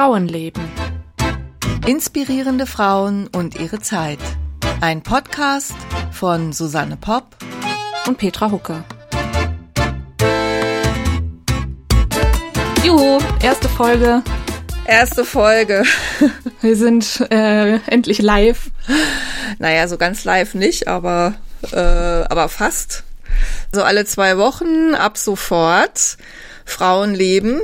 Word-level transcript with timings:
Frauenleben. 0.00 0.62
Inspirierende 1.86 2.64
Frauen 2.64 3.26
und 3.26 3.60
ihre 3.60 3.80
Zeit. 3.80 4.18
Ein 4.80 5.02
Podcast 5.02 5.74
von 6.10 6.54
Susanne 6.54 6.96
Popp 6.96 7.36
und 8.06 8.16
Petra 8.16 8.50
Hucke. 8.50 8.82
Juhu, 12.82 13.18
erste 13.42 13.68
Folge. 13.68 14.22
Erste 14.86 15.26
Folge. 15.26 15.84
Wir 16.62 16.76
sind 16.76 17.20
äh, 17.30 17.74
endlich 17.80 18.22
live. 18.22 18.70
Naja, 19.58 19.86
so 19.86 19.98
ganz 19.98 20.24
live 20.24 20.54
nicht, 20.54 20.88
aber, 20.88 21.34
äh, 21.72 21.76
aber 21.76 22.48
fast. 22.48 23.04
So 23.70 23.82
alle 23.82 24.06
zwei 24.06 24.38
Wochen 24.38 24.94
ab 24.94 25.18
sofort. 25.18 26.16
Frauenleben. 26.64 27.60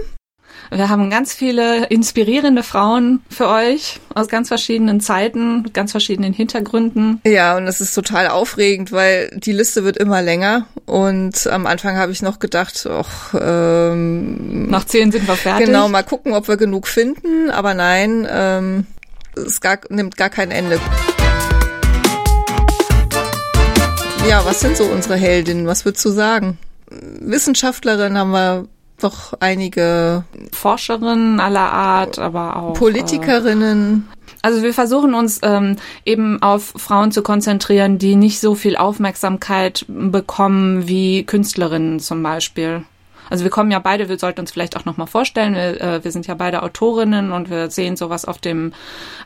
Wir 0.70 0.88
haben 0.88 1.10
ganz 1.10 1.32
viele 1.32 1.86
inspirierende 1.86 2.62
Frauen 2.62 3.22
für 3.30 3.48
euch 3.48 4.00
aus 4.14 4.28
ganz 4.28 4.48
verschiedenen 4.48 5.00
Zeiten, 5.00 5.70
ganz 5.72 5.92
verschiedenen 5.92 6.32
Hintergründen. 6.32 7.20
Ja, 7.24 7.56
und 7.56 7.66
es 7.66 7.80
ist 7.80 7.94
total 7.94 8.28
aufregend, 8.28 8.90
weil 8.90 9.30
die 9.36 9.52
Liste 9.52 9.84
wird 9.84 9.96
immer 9.96 10.22
länger. 10.22 10.66
Und 10.84 11.46
am 11.46 11.66
Anfang 11.66 11.96
habe 11.96 12.12
ich 12.12 12.22
noch 12.22 12.38
gedacht, 12.38 12.86
ach, 12.90 13.34
ähm, 13.40 14.68
nach 14.68 14.84
zehn 14.84 15.12
sind 15.12 15.28
wir 15.28 15.36
fertig. 15.36 15.66
Genau, 15.66 15.88
mal 15.88 16.02
gucken, 16.02 16.32
ob 16.32 16.48
wir 16.48 16.56
genug 16.56 16.88
finden. 16.88 17.50
Aber 17.50 17.74
nein, 17.74 18.26
ähm, 18.30 18.86
es 19.36 19.60
gar, 19.60 19.78
nimmt 19.88 20.16
gar 20.16 20.30
kein 20.30 20.50
Ende. 20.50 20.80
Ja, 24.28 24.44
was 24.44 24.58
sind 24.58 24.76
so 24.76 24.84
unsere 24.84 25.14
Heldinnen? 25.16 25.68
Was 25.68 25.84
würdest 25.84 26.04
du 26.04 26.10
sagen? 26.10 26.58
Wissenschaftlerin 26.90 28.18
haben 28.18 28.30
wir 28.30 28.68
doch 29.00 29.34
einige 29.40 30.24
Forscherinnen 30.52 31.40
aller 31.40 31.72
Art, 31.72 32.18
aber 32.18 32.56
auch 32.56 32.74
Politikerinnen. 32.74 34.08
Äh, 34.10 34.16
also 34.42 34.62
wir 34.62 34.72
versuchen 34.72 35.14
uns 35.14 35.40
ähm, 35.42 35.76
eben 36.04 36.40
auf 36.42 36.72
Frauen 36.76 37.12
zu 37.12 37.22
konzentrieren, 37.22 37.98
die 37.98 38.16
nicht 38.16 38.40
so 38.40 38.54
viel 38.54 38.76
Aufmerksamkeit 38.76 39.84
bekommen 39.88 40.88
wie 40.88 41.24
Künstlerinnen 41.24 42.00
zum 42.00 42.22
Beispiel. 42.22 42.84
Also 43.30 43.44
wir 43.44 43.50
kommen 43.50 43.70
ja 43.70 43.78
beide, 43.78 44.08
wir 44.08 44.18
sollten 44.18 44.40
uns 44.40 44.52
vielleicht 44.52 44.76
auch 44.76 44.84
nochmal 44.84 45.06
vorstellen, 45.06 45.54
wir, 45.54 45.80
äh, 45.80 46.04
wir 46.04 46.12
sind 46.12 46.26
ja 46.26 46.34
beide 46.34 46.62
Autorinnen 46.62 47.32
und 47.32 47.50
wir 47.50 47.70
sehen 47.70 47.96
so, 47.96 48.10
was 48.10 48.24
auf 48.24 48.38
dem 48.38 48.72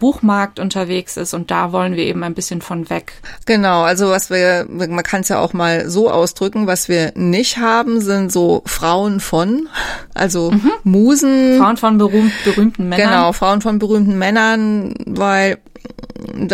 Buchmarkt 0.00 0.58
unterwegs 0.58 1.16
ist 1.16 1.34
und 1.34 1.50
da 1.50 1.72
wollen 1.72 1.96
wir 1.96 2.04
eben 2.04 2.22
ein 2.22 2.34
bisschen 2.34 2.62
von 2.62 2.90
weg. 2.90 3.12
Genau, 3.46 3.82
also 3.82 4.10
was 4.10 4.30
wir, 4.30 4.66
man 4.68 5.02
kann 5.02 5.22
es 5.22 5.28
ja 5.28 5.38
auch 5.38 5.52
mal 5.52 5.88
so 5.88 6.10
ausdrücken, 6.10 6.66
was 6.66 6.88
wir 6.88 7.12
nicht 7.14 7.58
haben, 7.58 8.00
sind 8.00 8.32
so 8.32 8.62
Frauen 8.66 9.20
von, 9.20 9.68
also 10.14 10.50
mhm. 10.50 10.72
Musen. 10.84 11.58
Frauen 11.58 11.76
von 11.76 11.98
berühmt, 11.98 12.32
berühmten 12.44 12.88
Männern. 12.88 13.08
Genau, 13.08 13.32
Frauen 13.32 13.60
von 13.60 13.78
berühmten 13.78 14.18
Männern, 14.18 14.94
weil 15.06 15.58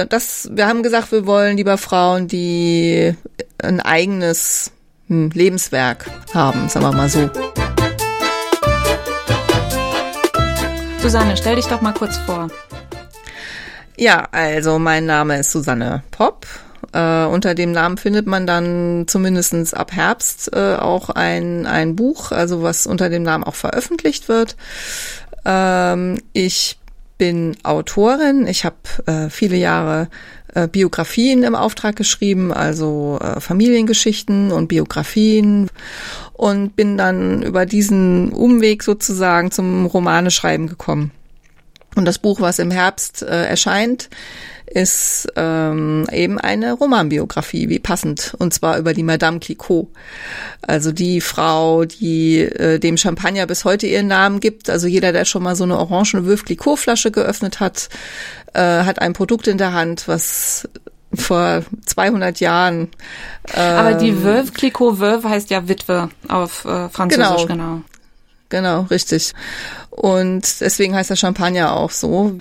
das, 0.08 0.48
wir 0.52 0.66
haben 0.66 0.82
gesagt, 0.82 1.12
wir 1.12 1.26
wollen 1.26 1.56
lieber 1.56 1.78
Frauen, 1.78 2.28
die 2.28 3.14
ein 3.62 3.80
eigenes 3.80 4.72
hm, 5.08 5.30
Lebenswerk 5.34 6.10
haben, 6.34 6.68
sagen 6.68 6.86
wir 6.86 6.92
mal 6.92 7.08
so. 7.08 7.30
Susanne, 11.00 11.36
stell 11.36 11.56
dich 11.56 11.66
doch 11.66 11.80
mal 11.80 11.92
kurz 11.92 12.16
vor. 12.18 12.48
Ja, 13.96 14.26
also 14.32 14.78
mein 14.78 15.06
Name 15.06 15.38
ist 15.38 15.52
Susanne 15.52 16.02
Popp. 16.10 16.46
Äh, 16.92 17.24
unter 17.26 17.54
dem 17.54 17.72
Namen 17.72 17.96
findet 17.96 18.26
man 18.26 18.46
dann 18.46 19.04
zumindestens 19.06 19.72
ab 19.72 19.92
Herbst 19.92 20.50
äh, 20.54 20.76
auch 20.76 21.10
ein, 21.10 21.66
ein 21.66 21.96
Buch, 21.96 22.32
also 22.32 22.62
was 22.62 22.86
unter 22.86 23.08
dem 23.08 23.22
Namen 23.22 23.44
auch 23.44 23.54
veröffentlicht 23.54 24.28
wird. 24.28 24.56
Ähm, 25.44 26.20
ich 26.32 26.78
bin 27.18 27.56
Autorin. 27.62 28.46
Ich 28.46 28.64
habe 28.64 28.76
äh, 29.06 29.30
viele 29.30 29.56
Jahre 29.56 30.08
äh, 30.54 30.68
Biografien 30.68 31.42
im 31.42 31.54
Auftrag 31.54 31.96
geschrieben, 31.96 32.52
also 32.52 33.18
äh, 33.20 33.40
Familiengeschichten 33.40 34.52
und 34.52 34.68
Biografien 34.68 35.70
und 36.32 36.76
bin 36.76 36.96
dann 36.96 37.42
über 37.42 37.66
diesen 37.66 38.32
Umweg 38.32 38.82
sozusagen 38.82 39.50
zum 39.50 39.86
Romaneschreiben 39.86 40.66
gekommen. 40.66 41.12
Und 41.96 42.04
das 42.04 42.18
Buch, 42.18 42.40
was 42.40 42.58
im 42.58 42.70
Herbst 42.70 43.22
äh, 43.22 43.46
erscheint, 43.46 44.08
ist 44.66 45.28
ähm, 45.36 46.06
eben 46.12 46.38
eine 46.38 46.72
Romanbiografie, 46.74 47.68
wie 47.68 47.78
passend, 47.78 48.34
und 48.38 48.52
zwar 48.52 48.78
über 48.78 48.92
die 48.92 49.02
Madame 49.02 49.38
Clicquot. 49.38 49.88
Also 50.60 50.92
die 50.92 51.20
Frau, 51.20 51.84
die 51.84 52.40
äh, 52.40 52.78
dem 52.78 52.96
Champagner 52.96 53.46
bis 53.46 53.64
heute 53.64 53.86
ihren 53.86 54.08
Namen 54.08 54.40
gibt. 54.40 54.68
Also 54.68 54.86
jeder, 54.88 55.12
der 55.12 55.24
schon 55.24 55.42
mal 55.42 55.56
so 55.56 55.64
eine 55.64 55.78
orange 55.78 56.26
Veuve 56.26 56.44
Clicquot 56.44 56.76
Flasche 56.76 57.10
geöffnet 57.10 57.60
hat, 57.60 57.88
äh, 58.52 58.60
hat 58.60 59.00
ein 59.00 59.14
Produkt 59.14 59.46
in 59.46 59.56
der 59.56 59.72
Hand, 59.72 60.08
was 60.08 60.68
vor 61.14 61.62
200 61.86 62.40
Jahren. 62.40 62.88
Ähm, 63.54 63.76
Aber 63.76 63.94
die 63.94 64.22
Veuve 64.22 64.52
Clicquot, 64.52 64.98
Veuve 64.98 65.28
heißt 65.28 65.48
ja 65.50 65.68
Witwe 65.68 66.10
auf 66.28 66.64
äh, 66.64 66.88
Französisch, 66.90 67.46
genau. 67.46 67.76
genau. 67.76 67.82
Genau, 68.48 68.82
richtig. 68.82 69.32
Und 69.90 70.60
deswegen 70.60 70.94
heißt 70.94 71.10
der 71.10 71.16
Champagner 71.16 71.74
auch 71.74 71.90
so. 71.90 72.38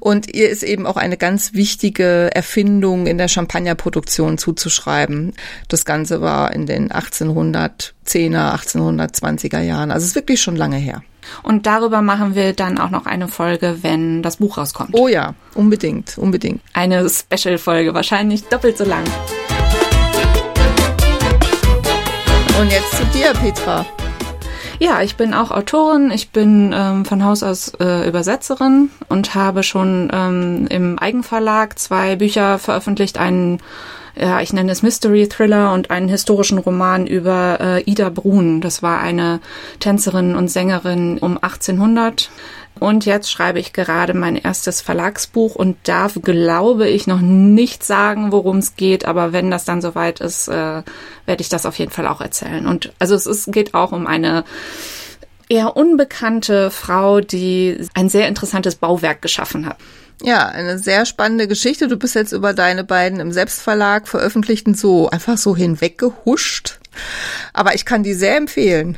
Und 0.00 0.32
ihr 0.34 0.50
ist 0.50 0.62
eben 0.62 0.86
auch 0.86 0.96
eine 0.96 1.16
ganz 1.16 1.54
wichtige 1.54 2.30
Erfindung 2.34 3.06
in 3.06 3.18
der 3.18 3.28
Champagnerproduktion 3.28 4.38
zuzuschreiben. 4.38 5.32
Das 5.68 5.84
Ganze 5.84 6.20
war 6.20 6.52
in 6.52 6.66
den 6.66 6.90
1810er, 6.90 7.90
1820er 8.06 9.60
Jahren. 9.60 9.90
Also 9.90 10.04
es 10.04 10.10
ist 10.10 10.16
wirklich 10.16 10.42
schon 10.42 10.56
lange 10.56 10.76
her. 10.76 11.02
Und 11.42 11.66
darüber 11.66 12.02
machen 12.02 12.34
wir 12.34 12.52
dann 12.52 12.78
auch 12.78 12.90
noch 12.90 13.06
eine 13.06 13.28
Folge, 13.28 13.78
wenn 13.82 14.22
das 14.22 14.36
Buch 14.36 14.58
rauskommt. 14.58 14.90
Oh 14.92 15.08
ja, 15.08 15.34
unbedingt, 15.54 16.18
unbedingt. 16.18 16.60
Eine 16.72 17.08
Special-Folge, 17.08 17.94
wahrscheinlich 17.94 18.44
doppelt 18.44 18.76
so 18.76 18.84
lang. 18.84 19.04
Und 22.60 22.70
jetzt 22.70 22.94
zu 22.96 23.04
dir, 23.06 23.32
Petra. 23.32 23.86
Ja, 24.82 25.02
ich 25.02 25.16
bin 25.16 25.34
auch 25.34 25.50
Autorin. 25.50 26.10
Ich 26.10 26.30
bin 26.30 26.74
ähm, 26.74 27.04
von 27.04 27.22
Haus 27.22 27.42
aus 27.42 27.74
äh, 27.80 28.08
Übersetzerin 28.08 28.88
und 29.10 29.34
habe 29.34 29.62
schon 29.62 30.10
ähm, 30.10 30.68
im 30.70 30.98
Eigenverlag 30.98 31.78
zwei 31.78 32.16
Bücher 32.16 32.58
veröffentlicht. 32.58 33.18
Einen, 33.18 33.58
ja, 34.18 34.40
ich 34.40 34.54
nenne 34.54 34.72
es 34.72 34.82
Mystery 34.82 35.28
Thriller 35.28 35.74
und 35.74 35.90
einen 35.90 36.08
historischen 36.08 36.56
Roman 36.56 37.06
über 37.06 37.58
äh, 37.60 37.82
Ida 37.82 38.08
Brun. 38.08 38.62
Das 38.62 38.82
war 38.82 39.00
eine 39.00 39.40
Tänzerin 39.80 40.34
und 40.34 40.48
Sängerin 40.48 41.18
um 41.18 41.36
1800 41.36 42.30
und 42.78 43.04
jetzt 43.04 43.30
schreibe 43.30 43.58
ich 43.58 43.74
gerade 43.74 44.14
mein 44.14 44.36
erstes 44.36 44.80
Verlagsbuch 44.80 45.54
und 45.54 45.76
darf, 45.84 46.18
glaube 46.22 46.88
ich, 46.88 47.06
noch 47.06 47.20
nicht 47.20 47.84
sagen, 47.84 48.32
worum 48.32 48.58
es 48.58 48.74
geht. 48.74 49.04
Aber 49.04 49.32
wenn 49.32 49.50
das 49.50 49.64
dann 49.64 49.82
soweit 49.82 50.20
ist, 50.20 50.48
äh, 50.48 50.82
werde 51.26 51.40
ich 51.40 51.50
das 51.50 51.66
auf 51.66 51.78
jeden 51.78 51.90
Fall 51.90 52.06
auch 52.06 52.22
erzählen. 52.22 52.66
Und 52.66 52.92
also 52.98 53.14
es 53.14 53.26
ist, 53.26 53.52
geht 53.52 53.74
auch 53.74 53.92
um 53.92 54.06
eine 54.06 54.44
eher 55.50 55.76
unbekannte 55.76 56.70
Frau, 56.70 57.20
die 57.20 57.86
ein 57.94 58.08
sehr 58.08 58.28
interessantes 58.28 58.76
Bauwerk 58.76 59.20
geschaffen 59.20 59.66
hat. 59.66 59.76
Ja, 60.22 60.46
eine 60.46 60.78
sehr 60.78 61.06
spannende 61.06 61.48
Geschichte. 61.48 61.88
Du 61.88 61.96
bist 61.96 62.14
jetzt 62.14 62.32
über 62.32 62.54
deine 62.54 62.84
beiden 62.84 63.20
im 63.20 63.32
Selbstverlag 63.32 64.06
veröffentlichten 64.06 64.74
so 64.74 65.10
einfach 65.10 65.36
so 65.36 65.56
hinweggehuscht. 65.56 66.78
Aber 67.52 67.74
ich 67.74 67.84
kann 67.84 68.02
die 68.02 68.14
sehr 68.14 68.36
empfehlen. 68.36 68.96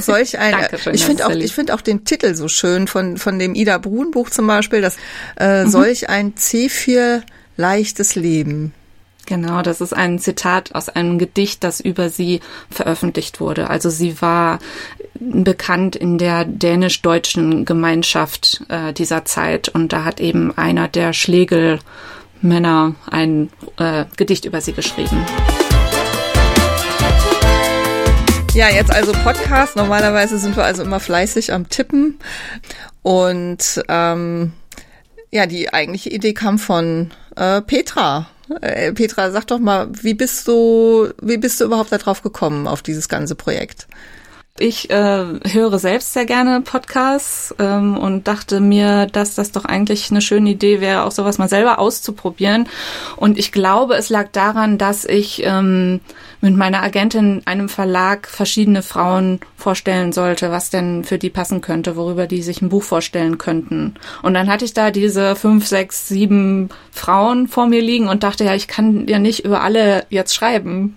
Solch 0.00 0.38
ein, 0.38 0.52
Dankeschön, 0.52 0.94
ich 0.94 1.04
finde 1.04 1.26
auch, 1.26 1.30
ich 1.30 1.52
finde 1.52 1.74
auch 1.74 1.80
den 1.80 2.04
Titel 2.04 2.34
so 2.34 2.48
schön 2.48 2.86
von, 2.86 3.16
von 3.16 3.38
dem 3.38 3.54
Ida 3.54 3.78
Brun 3.78 4.10
Buch 4.10 4.30
zum 4.30 4.46
Beispiel, 4.46 4.80
das, 4.80 4.96
äh, 5.38 5.64
mhm. 5.64 5.68
solch 5.68 6.08
ein 6.08 6.34
C4 6.34 7.22
leichtes 7.56 8.14
Leben. 8.14 8.74
Genau, 9.26 9.62
das 9.62 9.80
ist 9.80 9.92
ein 9.92 10.18
Zitat 10.18 10.74
aus 10.74 10.88
einem 10.88 11.18
Gedicht, 11.18 11.62
das 11.62 11.80
über 11.80 12.10
sie 12.10 12.40
veröffentlicht 12.70 13.40
wurde. 13.40 13.70
Also 13.70 13.88
sie 13.88 14.20
war 14.20 14.58
bekannt 15.20 15.94
in 15.94 16.18
der 16.18 16.44
dänisch-deutschen 16.44 17.64
Gemeinschaft 17.64 18.64
äh, 18.68 18.92
dieser 18.92 19.24
Zeit 19.24 19.68
und 19.68 19.92
da 19.92 20.04
hat 20.04 20.20
eben 20.20 20.56
einer 20.58 20.88
der 20.88 21.12
Schlegelmänner 21.12 22.96
ein 23.08 23.50
äh, 23.78 24.06
Gedicht 24.16 24.44
über 24.44 24.60
sie 24.60 24.72
geschrieben. 24.72 25.24
Ja, 28.54 28.68
jetzt 28.68 28.90
also 28.90 29.12
Podcast. 29.12 29.76
Normalerweise 29.76 30.36
sind 30.36 30.56
wir 30.56 30.64
also 30.64 30.82
immer 30.82 31.00
fleißig 31.00 31.54
am 31.54 31.70
Tippen. 31.70 32.18
Und 33.00 33.82
ähm, 33.88 34.52
ja, 35.30 35.46
die 35.46 35.72
eigentliche 35.72 36.10
Idee 36.10 36.34
kam 36.34 36.58
von 36.58 37.12
äh, 37.34 37.62
Petra. 37.62 38.28
Äh, 38.60 38.92
Petra, 38.92 39.30
sag 39.30 39.46
doch 39.46 39.58
mal, 39.58 39.88
wie 40.02 40.12
bist 40.12 40.46
du, 40.48 41.08
wie 41.22 41.38
bist 41.38 41.60
du 41.60 41.64
überhaupt 41.64 41.92
darauf 41.92 42.20
gekommen, 42.20 42.68
auf 42.68 42.82
dieses 42.82 43.08
ganze 43.08 43.34
Projekt? 43.34 43.86
Ich 44.58 44.90
äh, 44.90 45.24
höre 45.50 45.78
selbst 45.78 46.12
sehr 46.12 46.26
gerne 46.26 46.60
Podcasts 46.60 47.54
ähm, 47.58 47.96
und 47.96 48.28
dachte 48.28 48.60
mir, 48.60 49.06
dass 49.06 49.34
das 49.34 49.50
doch 49.50 49.64
eigentlich 49.64 50.10
eine 50.10 50.20
schöne 50.20 50.50
Idee 50.50 50.82
wäre, 50.82 51.04
auch 51.04 51.10
sowas 51.10 51.38
mal 51.38 51.48
selber 51.48 51.78
auszuprobieren. 51.78 52.68
Und 53.16 53.38
ich 53.38 53.50
glaube, 53.50 53.94
es 53.94 54.10
lag 54.10 54.28
daran, 54.30 54.76
dass 54.76 55.06
ich 55.06 55.42
ähm, 55.46 56.00
mit 56.42 56.54
meiner 56.54 56.82
Agentin 56.82 57.40
einem 57.46 57.70
Verlag 57.70 58.28
verschiedene 58.28 58.82
Frauen 58.82 59.40
vorstellen 59.56 60.12
sollte, 60.12 60.50
was 60.50 60.68
denn 60.68 61.04
für 61.04 61.16
die 61.16 61.30
passen 61.30 61.60
könnte, 61.60 61.96
worüber 61.96 62.26
die 62.26 62.42
sich 62.42 62.60
ein 62.60 62.68
Buch 62.68 62.82
vorstellen 62.82 63.38
könnten. 63.38 63.94
Und 64.22 64.34
dann 64.34 64.48
hatte 64.48 64.64
ich 64.64 64.74
da 64.74 64.90
diese 64.90 65.36
fünf, 65.36 65.66
sechs, 65.66 66.08
sieben 66.08 66.68
Frauen 66.90 67.46
vor 67.48 67.68
mir 67.68 67.80
liegen 67.80 68.08
und 68.08 68.24
dachte, 68.24 68.44
ja, 68.44 68.54
ich 68.54 68.68
kann 68.68 69.06
ja 69.06 69.18
nicht 69.18 69.44
über 69.44 69.62
alle 69.62 70.04
jetzt 70.10 70.34
schreiben. 70.34 70.96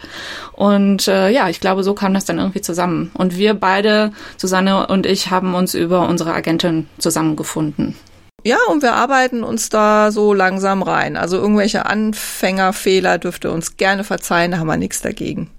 Und 0.52 1.08
äh, 1.08 1.30
ja, 1.30 1.48
ich 1.48 1.60
glaube, 1.60 1.84
so 1.84 1.94
kam 1.94 2.14
das 2.14 2.26
dann 2.26 2.40
irgendwie 2.40 2.62
zusammen. 2.62 3.12
Und 3.14 3.38
wir 3.38 3.45
beide, 3.54 4.12
Susanne 4.38 4.88
und 4.88 5.06
ich, 5.06 5.30
haben 5.30 5.56
uns 5.56 5.74
über 5.74 6.08
unsere 6.08 6.34
Agentin 6.34 6.88
zusammengefunden. 6.98 7.96
Ja, 8.44 8.58
und 8.70 8.84
wir 8.84 8.94
arbeiten 8.94 9.44
uns 9.44 9.70
da 9.70 10.12
so 10.12 10.34
langsam 10.34 10.84
rein. 10.84 11.18
Also 11.18 11.38
irgendwelche 11.38 11.88
Anfängerfehler 11.88 13.18
dürft 13.18 13.44
ihr 13.44 13.52
uns 13.52 13.78
gerne 13.78 14.04
verzeihen, 14.04 14.52
da 14.52 14.60
haben 14.60 14.68
wir 14.68 14.78
nichts 14.78 15.02
dagegen. 15.02 15.50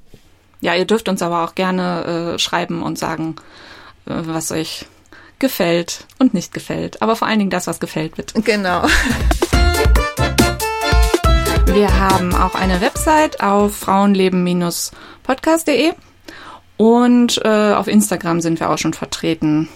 Ja, 0.61 0.75
ihr 0.75 0.85
dürft 0.85 1.09
uns 1.09 1.21
aber 1.21 1.45
auch 1.45 1.55
gerne 1.55 2.35
äh, 2.35 2.39
schreiben 2.39 2.83
und 2.83 2.99
sagen, 2.99 3.37
äh, 4.07 4.15
was 4.15 4.53
euch 4.53 4.87
gefällt 5.39 6.07
und 6.19 6.33
nicht 6.33 6.55
gefällt. 6.55 7.03
Aber 7.03 7.17
vor 7.17 7.29
allen 7.29 7.41
Dingen 7.41 7.51
das, 7.51 7.67
was 7.67 7.81
gefällt 7.81 8.17
wird. 8.19 8.33
Genau. 8.45 8.87
Wir 11.67 11.99
haben 11.99 12.35
auch 12.35 12.55
eine 12.55 12.81
Website 12.81 13.43
auf 13.43 13.77
frauenleben-podcast.de 13.77 15.93
und 16.77 17.41
äh, 17.45 17.73
auf 17.73 17.89
Instagram 17.89 18.41
sind 18.41 18.61
wir 18.61 18.71
auch 18.71 18.79
schon 18.79 18.95
vertreten. 18.95 19.69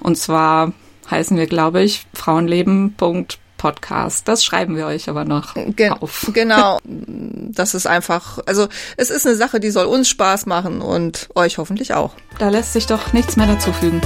Und 0.00 0.16
zwar 0.16 0.72
heißen 1.10 1.36
wir, 1.36 1.46
glaube 1.46 1.82
ich, 1.82 2.06
frauenleben.podcast. 2.14 4.26
Das 4.26 4.42
schreiben 4.44 4.76
wir 4.76 4.86
euch 4.86 5.08
aber 5.08 5.24
noch 5.24 5.54
Gen 5.54 5.92
auf. 5.92 6.30
Genau. 6.34 6.78
Das 6.84 7.74
ist 7.74 7.86
einfach, 7.86 8.38
also 8.46 8.68
es 8.96 9.10
ist 9.10 9.26
eine 9.26 9.36
Sache, 9.36 9.60
die 9.60 9.70
soll 9.70 9.86
uns 9.86 10.08
Spaß 10.08 10.46
machen 10.46 10.80
und 10.80 11.28
euch 11.34 11.58
hoffentlich 11.58 11.94
auch. 11.94 12.14
Da 12.38 12.48
lässt 12.48 12.72
sich 12.72 12.86
doch 12.86 13.12
nichts 13.12 13.36
mehr 13.36 13.46
dazufügen. 13.46 14.00